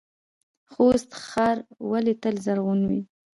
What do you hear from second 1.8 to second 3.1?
ولې تل زرغون وي؟